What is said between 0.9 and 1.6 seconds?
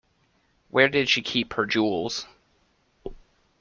she keep